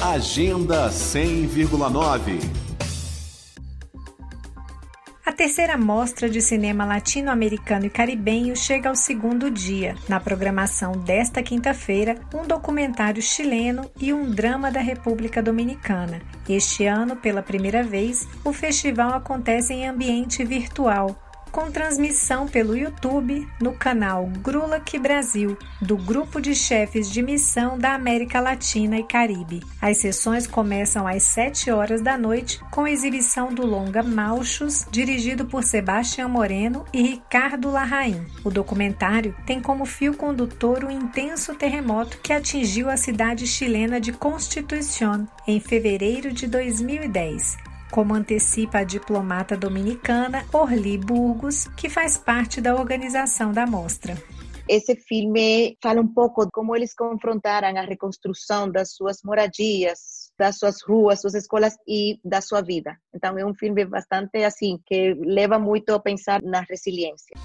[0.00, 2.64] Agenda 100,9
[5.26, 9.96] a terceira mostra de cinema latino-americano e caribenho chega ao segundo dia.
[10.06, 16.20] Na programação desta quinta-feira, um documentário chileno e um drama da República Dominicana.
[16.46, 21.16] Este ano, pela primeira vez, o festival acontece em ambiente virtual,
[21.54, 27.94] com transmissão pelo YouTube no canal Grulac Brasil, do Grupo de Chefes de Missão da
[27.94, 29.62] América Latina e Caribe.
[29.80, 35.62] As sessões começam às 7 horas da noite, com exibição do longa Mauchos, dirigido por
[35.62, 38.26] Sebastião Moreno e Ricardo Larraín.
[38.42, 44.12] O documentário tem como fio condutor o intenso terremoto que atingiu a cidade chilena de
[44.12, 47.63] Constituição em fevereiro de 2010
[47.94, 54.16] como antecipa a diplomata dominicana Orly Burgos, que faz parte da organização da mostra.
[54.68, 60.58] Esse filme fala um pouco de como eles confrontaram a reconstrução das suas moradias, das
[60.58, 62.96] suas ruas, suas escolas e da sua vida.
[63.14, 67.36] Então é um filme bastante assim que leva muito a pensar na resiliência.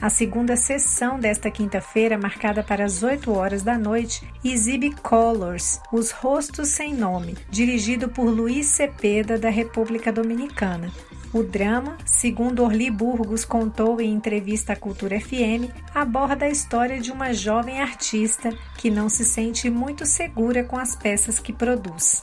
[0.00, 6.12] A segunda sessão desta quinta-feira, marcada para as 8 horas da noite, exibe Colors, Os
[6.12, 10.92] Rostos Sem Nome, dirigido por Luiz Cepeda, da República Dominicana.
[11.34, 17.10] O drama, segundo Orli Burgos contou em entrevista à Cultura FM, aborda a história de
[17.10, 22.22] uma jovem artista que não se sente muito segura com as peças que produz.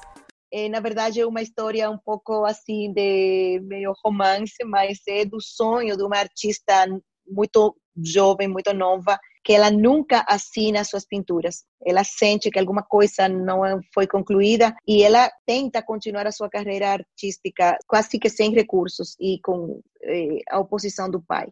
[0.51, 5.41] É, na verdade, é uma história um pouco assim de meio romance, mas é do
[5.41, 6.87] sonho de uma artista
[7.27, 11.63] muito jovem, muito nova, que ela nunca assina suas pinturas.
[11.85, 13.61] Ela sente que alguma coisa não
[13.93, 19.39] foi concluída e ela tenta continuar a sua carreira artística quase que sem recursos e
[19.43, 21.47] com eh, a oposição do pai.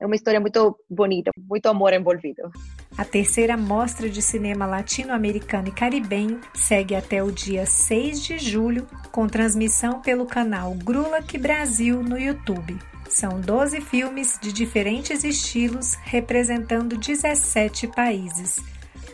[0.00, 2.50] É uma história muito bonita, muito amor envolvido.
[2.98, 8.86] A terceira mostra de cinema latino-americano e caribenho segue até o dia 6 de julho,
[9.12, 12.76] com transmissão pelo canal Grulac Brasil no YouTube.
[13.14, 18.58] São 12 filmes de diferentes estilos representando 17 países.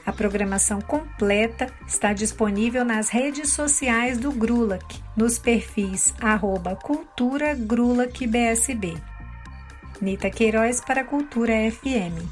[0.07, 4.85] A programação completa está disponível nas redes sociais do Grulac,
[5.17, 7.57] nos perfis arroba cultura
[8.25, 8.97] BSB.
[10.01, 12.23] Nita Queiroz para Cultura FM.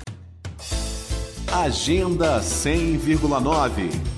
[1.52, 4.15] Agenda 100,9